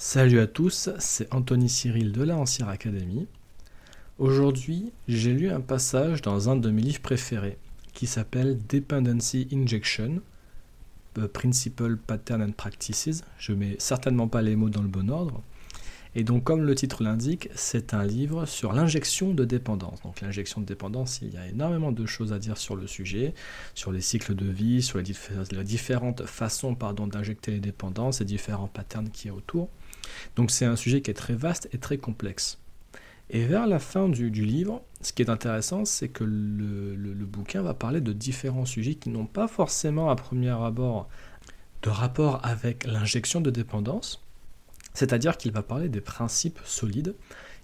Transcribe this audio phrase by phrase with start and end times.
[0.00, 3.26] Salut à tous, c'est Anthony Cyril de la Ancière Académie.
[4.20, 7.58] Aujourd'hui, j'ai lu un passage dans un de mes livres préférés
[7.94, 10.22] qui s'appelle Dependency Injection,
[11.32, 13.24] Principle Pattern and Practices.
[13.40, 15.42] Je mets certainement pas les mots dans le bon ordre.
[16.14, 20.00] Et donc, comme le titre l'indique, c'est un livre sur l'injection de dépendance.
[20.02, 23.34] Donc, l'injection de dépendance, il y a énormément de choses à dire sur le sujet,
[23.74, 29.10] sur les cycles de vie, sur les, différentes façons d'injecter les dépendances et différents patterns
[29.10, 29.68] qui y a autour.
[30.36, 32.58] Donc, c'est un sujet qui est très vaste et très complexe.
[33.30, 37.74] Et vers la fin du, livre, ce qui est intéressant, c'est que le, bouquin va
[37.74, 41.08] parler de différents sujets qui n'ont pas forcément à premier abord
[41.82, 44.24] de rapport avec l'injection de dépendance,
[44.94, 47.14] c'est-à-dire qu'il va parler des principes solides,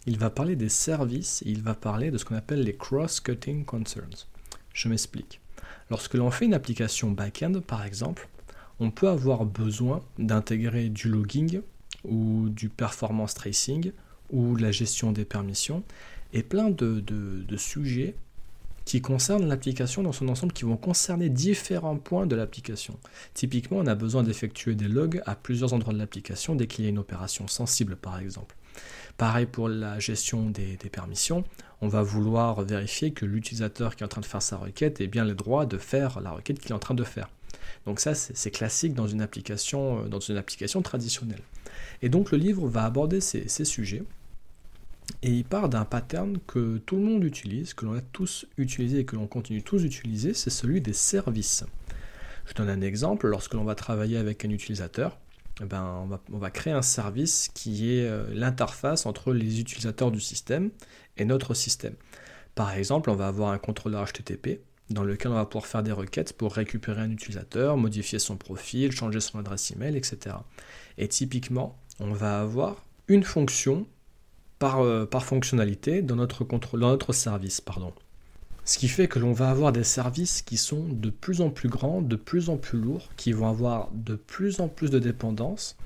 [0.06, 4.26] il va parler des services, il va parler de ce qu'on appelle les cross-cutting concerns.
[4.74, 5.40] Je m'explique.
[5.90, 8.28] Lorsque l'on fait une application back-end, par exemple,
[8.80, 11.62] on peut avoir besoin d'intégrer du logging
[12.04, 13.92] ou du performance tracing
[14.30, 15.82] ou la gestion des permissions
[16.32, 18.16] et plein de, sujets
[18.84, 22.98] qui concernent l'application dans son ensemble, qui vont concerner différents points de l'application.
[23.32, 26.86] Typiquement, on a besoin d'effectuer des logs à plusieurs endroits de l'application dès qu'il y
[26.86, 28.56] a une opération sensible, par exemple.
[29.16, 31.44] Pareil pour la gestion des, permissions,
[31.80, 35.06] on va vouloir vérifier que l'utilisateur qui est en train de faire sa requête ait
[35.06, 37.28] bien le droit de faire la requête qu'il est en train de faire.
[37.86, 41.42] Donc ça, c'est classique dans une, application, euh, dans une application traditionnelle.
[42.02, 44.04] Et donc le livre va aborder ces sujets
[45.22, 49.00] et il part d'un pattern que tout le monde utilise, que l'on a tous utilisé
[49.00, 51.64] et que l'on continue tous d'utiliser, c'est celui des services.
[52.46, 55.18] Je donne un exemple, lorsque l'on va travailler avec un utilisateur,
[55.62, 60.20] eh ben, on, va, créer un service qui est euh, l'interface entre les utilisateurs du
[60.20, 60.70] système
[61.16, 61.94] et notre système.
[62.54, 65.92] Par exemple, on va avoir un contrôleur HTTP dans lequel on va pouvoir faire des
[65.92, 70.36] requêtes pour récupérer un utilisateur, modifier son profil, changer son adresse email, etc.
[70.98, 73.86] Et typiquement, on va avoir une fonction
[74.62, 77.60] euh, par, fonctionnalité dans notre, contrôle, dans notre service.
[77.60, 77.92] Pardon.
[78.64, 81.68] Ce qui fait que l'on va avoir des services qui sont de plus en plus
[81.68, 85.76] grands, de plus en plus lourds, qui vont avoir de plus en plus de dépendances.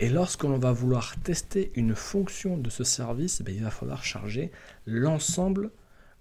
[0.00, 4.02] Et lorsque l'on va vouloir tester une fonction de ce service, eh il va falloir
[4.02, 4.50] charger
[4.86, 5.70] l'ensemble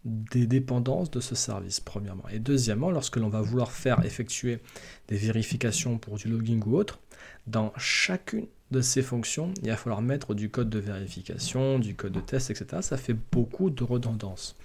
[0.06, 2.28] des dépendances de ce service, premièrement.
[2.32, 4.60] Et deuxièmement, lorsque l'on va vouloir faire effectuer
[5.08, 7.00] des vérifications pour du logging ou autre,
[7.48, 12.14] dans chacune de ces fonctions, il va falloir mettre du code de vérification, du code
[12.14, 12.82] de test, etc.
[12.82, 14.56] Ça fait beaucoup de redondance.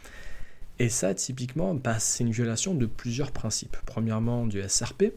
[0.79, 3.77] Et ça, typiquement, bah, c'est une violation de plusieurs principes.
[3.85, 5.13] Premièrement, du SRP,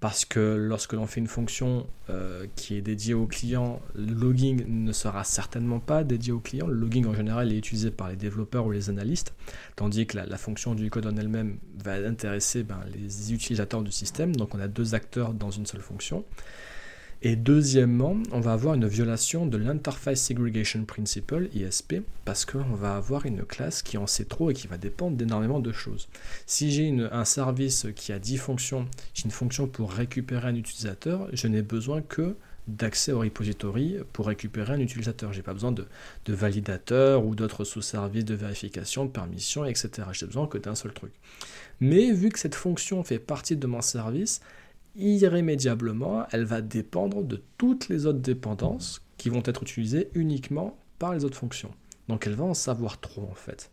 [0.00, 4.64] parce que lorsque l'on fait une fonction euh, qui est dédiée au client, le logging
[4.66, 6.66] ne sera certainement pas dédié au client.
[6.66, 9.34] Le logging en général est utilisé par les développeurs ou les analystes,
[9.76, 14.34] tandis que la, fonction du code en elle-même va intéresser ben, les utilisateurs du système.
[14.34, 16.24] Donc on a deux acteurs dans une seule fonction.
[17.22, 22.96] Et deuxièmement, on va avoir une violation de l'Interface Segregation Principle, ISP, parce qu'on va
[22.96, 26.08] avoir une classe qui en sait trop et qui va dépendre d'énormément de choses.
[26.46, 31.28] Si j'ai un service qui a 10 fonctions, j'ai une fonction pour récupérer un utilisateur,
[31.34, 32.36] je n'ai besoin que
[32.68, 35.32] d'accès au repository pour récupérer un utilisateur.
[35.32, 35.86] Je n'ai pas besoin de,
[36.24, 39.90] de validateur ou d'autres sous-services de vérification, de permission, etc.
[40.12, 41.12] J'ai besoin que d'un seul truc.
[41.80, 44.40] Mais vu que cette fonction fait partie de mon service,
[44.96, 51.14] irrémédiablement, elle va dépendre de toutes les autres dépendances qui vont être utilisées uniquement par
[51.14, 51.72] les autres fonctions.
[52.08, 53.70] Donc elle va en savoir trop en fait.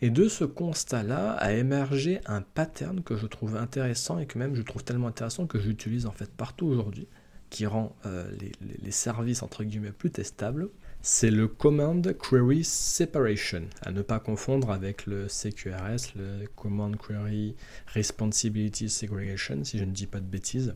[0.00, 4.54] Et de ce constat-là a émergé un pattern que je trouve intéressant et que même
[4.54, 7.06] je trouve tellement intéressant que j'utilise en fait partout aujourd'hui,
[7.50, 8.52] qui rend euh, les,
[8.82, 10.70] les, services entre guillemets plus testables
[11.06, 17.54] c'est le Command Query Separation, à ne pas confondre avec le CQRS, le Command Query
[17.88, 20.74] Responsibility Segregation, si je ne dis pas de bêtises.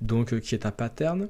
[0.00, 1.28] Donc, euh, qui est un pattern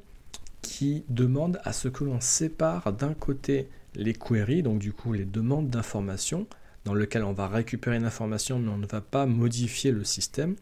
[0.62, 5.24] qui demande à ce que l'on sépare d'un côté les queries, donc du coup les
[5.24, 6.46] demandes d'information,
[6.84, 10.54] dans lequel on va récupérer une information mais on ne va pas modifier le système,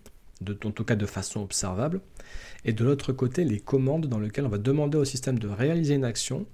[0.65, 2.01] en tout cas de façon observable,
[2.65, 5.97] et de l'autre côté les commandes dans lesquelles on va demander au système de réaliser
[5.97, 6.47] une action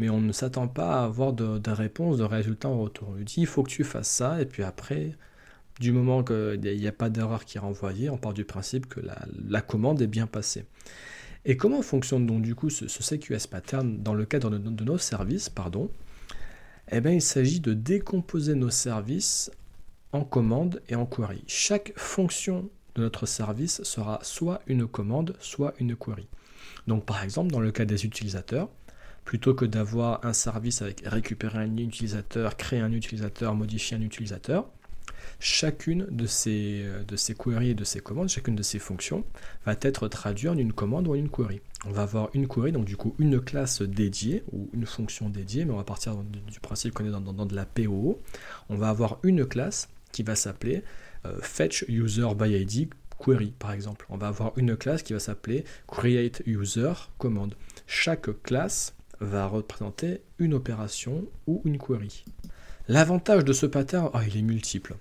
[0.00, 3.10] mais on ne s'attend pas à avoir de, réponse, de résultat en retour.
[3.10, 5.12] On lui dit il faut que tu fasses ça, et puis après,
[5.78, 9.00] du moment qu'il n'y a pas d'erreur qui est renvoyée, on part du principe que
[9.00, 10.64] la, commande est bien passée.
[11.44, 15.50] Et comment fonctionne donc du coup ce, CQS pattern dans le cadre de, nos services
[15.50, 15.90] pardon?
[16.90, 19.50] Eh bien, il s'agit de décomposer nos services
[20.12, 21.44] en commandes et en query.
[21.46, 26.26] Chaque fonction de notre service sera soit une commande, soit une query.
[26.86, 28.70] Donc par exemple, dans le cas des utilisateurs,
[29.30, 34.68] plutôt que d'avoir un service avec récupérer un utilisateur, créer un utilisateur, modifier un utilisateur,
[35.38, 36.84] chacune de ces,
[37.14, 39.22] ces queries et de ces commandes, chacune de ces fonctions
[39.64, 41.60] va être traduite en une commande ou en une query.
[41.86, 45.64] On va avoir une query, donc du coup une classe dédiée ou une fonction dédiée,
[45.64, 48.20] mais on va partir du principe qu'on est dans, de la POO.
[48.68, 50.82] On va avoir une classe qui va s'appeler
[51.24, 51.38] euh,
[53.60, 54.06] par exemple.
[54.08, 57.54] On va avoir une classe qui va s'appeler create user command.
[57.86, 62.24] Chaque classe va représenter une opération ou une query.
[62.88, 64.96] L'avantage de ce pattern, ah, il est multiple.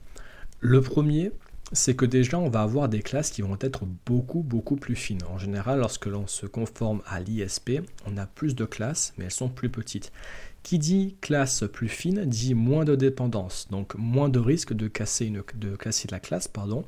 [0.59, 1.31] Le premier,
[1.71, 5.23] c'est que déjà on va avoir des classes qui vont être beaucoup beaucoup plus fines.
[5.29, 9.31] En général, lorsque l'on se conforme à l'ISP, on a plus de classes, mais elles
[9.31, 10.11] sont plus petites.
[10.61, 15.25] Qui dit classe plus fine dit moins de dépendance, donc moins de risque de casser,
[15.25, 15.77] une, de
[16.11, 16.83] la classe pardon,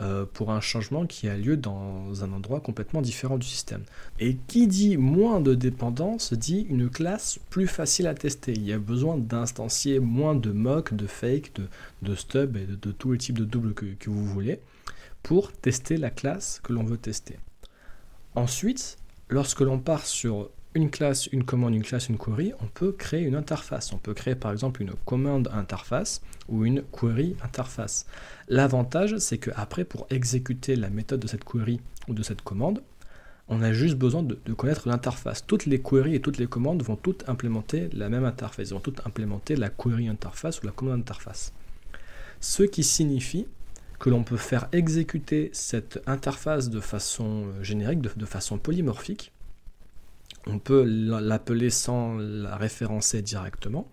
[0.00, 3.84] euh, pour un changement qui a lieu dans un endroit complètement différent du système.
[4.20, 8.52] Et qui dit moins de dépendance dit une classe plus facile à tester.
[8.52, 11.68] Il y a besoin d'instancier moins de mock, de fake, de,
[12.02, 14.60] de stub et de, tous les types de doubles que vous voulez
[15.22, 17.38] pour tester la classe que l'on veut tester.
[18.36, 18.96] Ensuite,
[19.28, 23.22] lorsque l'on part sur une classe, une commande, une classe, une query, on peut créer
[23.22, 23.92] une interface.
[23.92, 28.06] On peut créer par exemple une commande interface ou une query interface.
[28.48, 32.82] L'avantage, c'est qu'après, pour exécuter la méthode de cette query ou de cette commande,
[33.48, 35.46] on a juste besoin de, connaître l'interface.
[35.46, 38.68] Toutes les queries et toutes les commandes vont toutes implémenter la même interface.
[38.68, 41.54] Ils vont toutes implémenter la query interface ou la commande interface.
[42.40, 43.46] Ce qui signifie
[43.98, 49.32] que l'on peut faire exécuter cette interface de façon euh, générique, de façon polymorphique,
[50.46, 53.90] on peut l'appeler sans la référencer directement,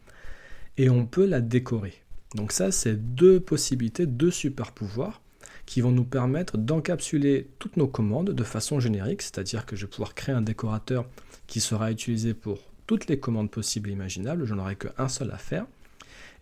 [0.77, 1.93] et on peut la décorer.
[2.35, 5.21] Donc ça, c'est deux possibilités, deux super pouvoirs
[5.65, 9.89] qui vont nous permettre d'encapsuler toutes nos commandes de façon générique, c'est-à-dire que je vais
[9.89, 11.05] pouvoir créer un décorateur
[11.47, 15.37] qui sera utilisé pour toutes les commandes possibles et imaginables, je n'aurai qu'un seul à
[15.37, 15.65] faire,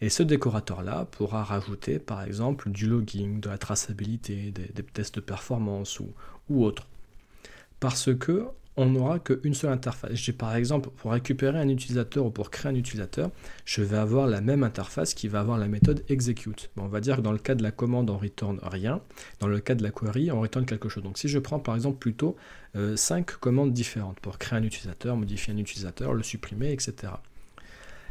[0.02, 5.22] et ce décorateur-là pourra rajouter par exemple du logging, de la traçabilité, des, tests de
[5.22, 6.08] performance ou,
[6.50, 6.88] ou autre.
[7.80, 8.48] Parce que
[8.82, 10.12] on n'aura qu'une seule interface.
[10.14, 13.30] J'ai par exemple, pour récupérer un utilisateur ou pour créer un utilisateur,
[13.66, 16.70] je vais avoir la même interface qui va avoir la méthode execute.
[16.78, 19.02] on va dire que dans le cas de la commande, on return rien.
[19.40, 21.04] Dans le cas de la query, on return quelque chose.
[21.04, 22.36] Donc si je prends par exemple plutôt
[22.74, 27.14] 5 euh, commandes différentes pour créer un utilisateur, modifier un utilisateur, le supprimer, etc.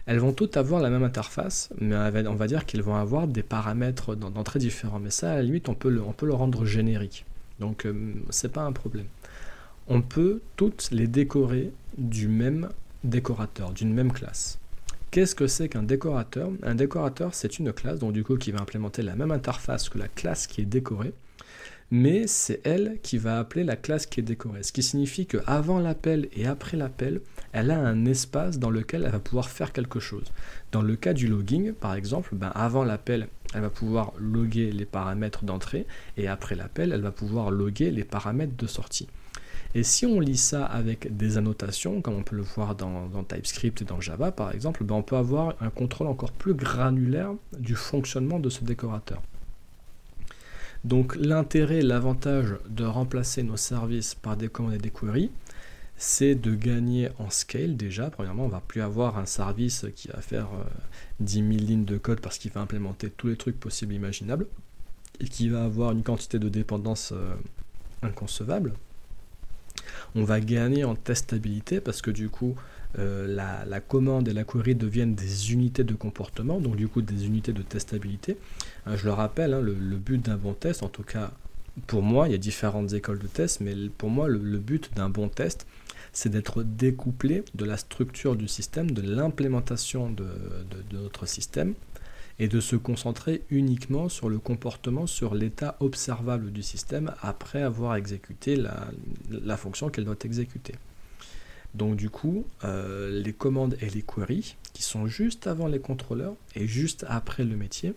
[0.06, 1.94] Elles vont toutes avoir la même interface, mais
[2.26, 4.98] on va dire qu'elles vont avoir des paramètres d'entrée différents.
[4.98, 7.26] Mais ça, à la limite, on peut le, rendre générique.
[7.60, 9.06] Donc, euh, c'est pas un problème
[9.90, 12.68] on peut toutes les décorer du même
[13.02, 14.60] décorateur, d'une même classe.
[15.10, 16.52] Qu'est-ce que c'est qu'un décorateur?
[16.62, 19.98] Un décorateur, c'est une classe, donc du coup, qui va implémenter la même interface que
[19.98, 21.12] la classe qui est décorée,
[21.90, 24.62] mais c'est elle qui va appeler la classe qui est décorée.
[24.62, 27.20] Ce qui signifie qu'avant l'appel et après l'appel,
[27.50, 30.32] elle a un espace dans lequel elle va pouvoir faire quelque chose.
[30.70, 34.84] Dans le cas du logging, par exemple, ben avant l'appel, elle va pouvoir loguer les
[34.84, 35.84] paramètres d'entrée,
[36.16, 39.08] et après l'appel, elle va pouvoir loguer les paramètres de sortie.
[39.74, 43.82] Et si on lit ça avec des annotations, comme on peut le voir dans, TypeScript
[43.82, 47.76] et dans Java par exemple, ben on peut avoir un contrôle encore plus granulaire du
[47.76, 49.22] fonctionnement de ce décorateur.
[50.82, 55.30] Donc l'intérêt, l'avantage de remplacer nos services par des commandes et des queries,
[55.96, 58.10] c'est de gagner en scale déjà.
[58.10, 60.48] Premièrement, on va plus avoir un service qui va faire
[61.20, 63.96] 10 euh, 000 lignes de code parce qu'il va implémenter tous les trucs possibles et
[63.96, 64.46] imaginables
[65.20, 67.34] et qui va avoir une quantité de dépendance euh,
[68.02, 68.72] inconcevable
[70.14, 72.56] on va gagner en testabilité parce que du coup,
[72.98, 73.26] euh,
[73.66, 77.52] la, commande et la query deviennent des unités de comportement, donc du coup des unités
[77.52, 78.36] de testabilité.
[78.86, 81.30] Euh, je le rappelle, hein, le, but d'un bon test, en tout cas
[81.86, 85.08] pour moi, il y a différentes écoles de test, mais pour moi, le, but d'un
[85.08, 85.66] bon test,
[86.12, 90.26] c'est d'être découplé de la structure du système, de l'implémentation de,
[90.92, 91.74] notre système,
[92.40, 97.94] et de se concentrer uniquement sur le comportement, sur l'état observable du système après avoir
[97.96, 100.74] exécuté la, fonction qu'elle doit exécuter.
[101.74, 106.34] Donc du coup, euh, les commandes et les queries, qui sont juste avant les contrôleurs
[106.56, 107.92] et juste après le métier,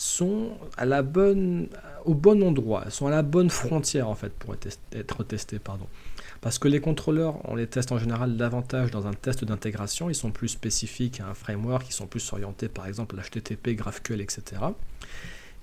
[0.00, 1.68] sont à la bonne,
[2.06, 5.58] au bon endroit, sont à la bonne frontière en fait pour être testées.
[5.58, 5.86] Pardon.
[6.40, 10.14] Parce que les contrôleurs, on les teste en général davantage dans un test d'intégration, ils
[10.14, 14.22] sont plus spécifiques à un framework, ils sont plus orientés par exemple à l'HTTP, GraphQL,
[14.22, 14.62] etc.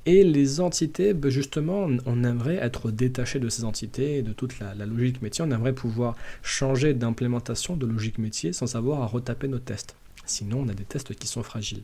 [0.05, 4.59] Et les entités, ben, justement, on aimerait être détaché de ces entités et de toute
[4.59, 5.43] la, logique métier.
[5.45, 9.95] On aimerait pouvoir changer d'implémentation de logique métier sans avoir à retaper nos tests.
[10.27, 11.81] Sinon, on a des tests qui sont fragiles.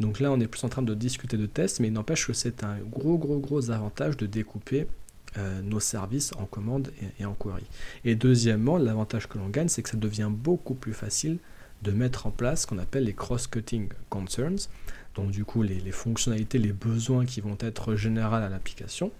[0.00, 2.32] Donc là, on est plus en train de discuter de tests, mais il n'empêche que
[2.32, 4.86] c'est un gros, gros, gros avantage de découper
[5.38, 7.64] euh, nos services en commande et, en query.
[8.04, 11.38] Et deuxièmement, l'avantage que l'on gagne, c'est que ça devient beaucoup plus facile
[11.82, 14.68] de mettre en place ce qu'on appelle les cross-cutting concerns,
[15.14, 19.10] donc du coup les, fonctionnalités, les besoins qui vont être généraux à l'application,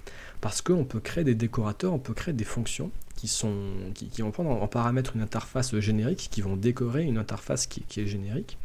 [0.40, 3.54] parce qu'on peut créer des décorateurs, on peut créer des fonctions qui, sont,
[3.94, 8.06] qui, vont prendre en, paramètre une interface générique, qui vont décorer une interface qui, est
[8.06, 8.58] générique.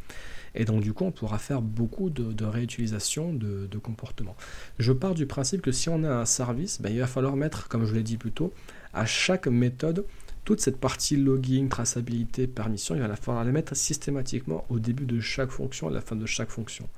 [0.54, 4.36] Et donc du coup, on pourra faire beaucoup de, réutilisation de, comportements.
[4.78, 7.68] Je pars du principe que si on a un service, ben, il va falloir mettre,
[7.68, 8.52] comme je l'ai dit plus tôt,
[8.92, 10.04] à chaque méthode
[10.44, 15.20] toute cette partie logging, traçabilité, permission, il va falloir les mettre systématiquement au début de
[15.20, 16.88] chaque fonction, à la fin de chaque fonction.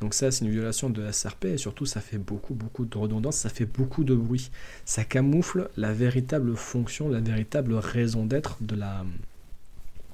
[0.00, 3.36] Donc ça, c'est une violation de SRP et surtout, ça fait beaucoup, beaucoup de redondance,
[3.36, 4.50] ça fait beaucoup de bruit.
[4.84, 9.04] Ça camoufle la véritable fonction, la véritable raison d'être de la,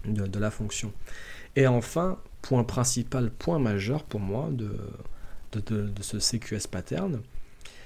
[0.05, 0.93] de, la fonction.
[1.57, 4.71] Et enfin, point principal, point majeur pour moi de,
[6.01, 7.21] ce CQS pattern,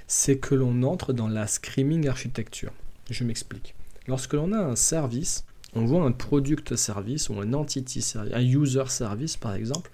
[0.07, 2.73] c'est que l'on entre dans la screaming architecture.
[3.09, 3.75] Je m'explique.
[4.07, 8.43] Lorsque l'on a un service, on voit un product service ou un entity service, un
[8.43, 9.91] user service par exemple,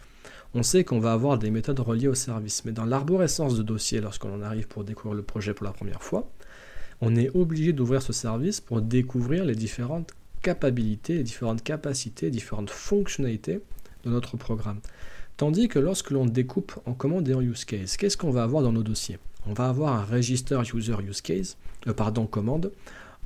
[0.55, 2.65] on sait qu'on va avoir des méthodes reliées au service.
[2.65, 6.29] Mais dans l'arborescence de dossier, lorsqu'on arrive pour découvrir le projet pour la première fois,
[7.01, 12.71] on est obligé d'ouvrir ce service pour découvrir les différentes capacités, les différentes capacités, différentes
[12.71, 13.61] fonctionnalités
[14.11, 14.81] notre programme.
[15.37, 18.63] Tandis que lorsque l'on découpe en commande et en use case, qu'est-ce qu'on va avoir
[18.63, 19.19] dans nos dossiers?
[19.47, 22.73] On va avoir un register user use case, euh, pardon, commande,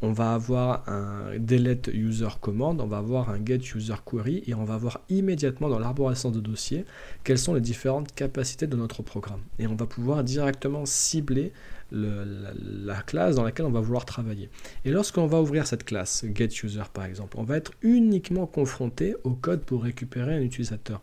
[0.02, 4.54] on va avoir un delete user command, on va avoir un get user query et
[4.54, 6.84] on va voir immédiatement dans l'arborescence de dossier
[7.22, 9.40] quelles sont les différentes capacités de notre programme.
[9.58, 11.52] Et on va pouvoir directement cibler
[11.92, 14.50] la, classe dans laquelle on va vouloir travailler.
[14.84, 19.16] Et lorsqu'on va ouvrir cette classe, get user par exemple, on va être uniquement confronté
[19.24, 21.00] au code pour récupérer un utilisateur.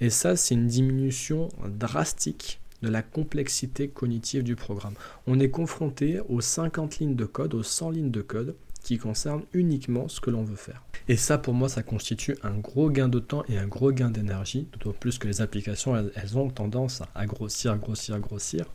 [0.00, 4.94] Et ça, c'est une diminution drastique de la complexité cognitive du programme.
[5.26, 9.42] On est confronté aux 50 lignes de code, aux 100 lignes de code qui concernent
[9.52, 10.82] uniquement ce que l'on veut faire.
[11.08, 14.10] Et ça, pour moi, ça constitue un gros gain de temps et un gros gain
[14.10, 18.66] d'énergie, d'autant plus que les applications, elles, ont tendance à grossir, grossir, grossir.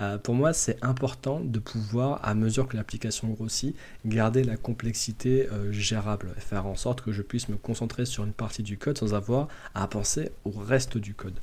[0.00, 5.48] Euh, pour moi, c'est important de pouvoir, à mesure que l'application grossit, garder la complexité
[5.50, 8.98] euh, gérable, faire en sorte que je puisse me concentrer sur une partie du code
[8.98, 11.38] sans avoir à penser au reste du code.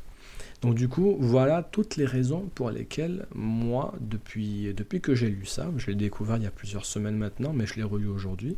[0.61, 5.45] Donc du coup, voilà toutes les raisons pour lesquelles moi, depuis, depuis que j'ai lu
[5.45, 8.57] ça, je l'ai découvert il y a plusieurs semaines maintenant, mais je l'ai relu aujourd'hui,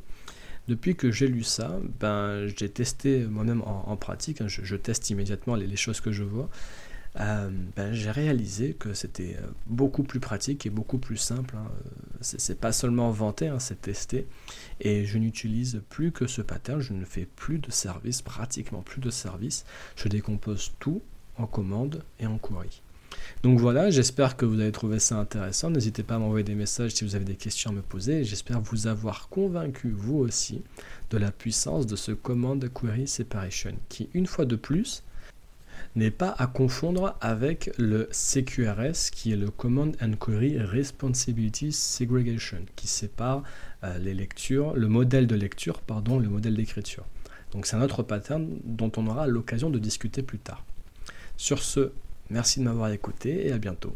[0.68, 5.56] depuis que j'ai lu ça, ben, j'ai testé moi-même en, pratique, hein, je, teste immédiatement
[5.56, 6.50] les, choses que je vois,
[7.20, 11.56] euh, ben, j'ai réalisé que c'était euh, beaucoup plus pratique et beaucoup plus simple.
[11.58, 11.68] Hein.
[12.22, 14.28] C'est pas seulement vanté, hein, c'est testé.
[14.80, 19.02] Et je n'utilise plus que ce pattern, je ne fais plus de service, pratiquement plus
[19.02, 19.66] de service.
[19.96, 21.02] Je décompose tout
[21.42, 22.82] en commande et en query.
[23.44, 25.70] Donc voilà, j'espère que vous avez trouvé ça intéressant.
[25.70, 28.24] N'hésitez pas à m'envoyer des messages si vous avez des questions à me poser.
[28.24, 30.62] J'espère vous avoir convaincu, vous aussi,
[31.10, 35.04] de la puissance de ce command query separation, qui, une fois de plus,
[35.96, 42.66] n'est pas à confondre avec le CQRS, qui est le Command and Query Responsibility Segregation,
[42.76, 43.44] qui sépare
[43.84, 47.06] euh, les lectures, le modèle de lecture, pardon, le modèle d'écriture.
[47.52, 50.64] Donc c'est un autre pattern dont on aura l'occasion de discuter plus tard.
[51.42, 51.92] Sur ce,
[52.30, 53.96] merci de m'avoir écouté et à bientôt.